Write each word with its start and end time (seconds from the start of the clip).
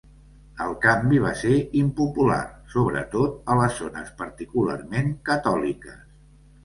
El 0.63 0.71
canvi 0.85 1.19
va 1.25 1.33
ser 1.41 1.51
impopular, 1.81 2.39
sobretot 2.75 3.53
a 3.55 3.59
les 3.63 3.77
zones 3.83 4.11
particularment 4.23 5.13
catòliques. 5.31 6.01